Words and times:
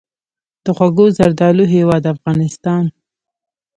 د 0.63 0.65
خوږو 0.77 1.05
زردالو 1.17 1.63
هیواد 1.75 2.03
افغانستان. 2.13 2.83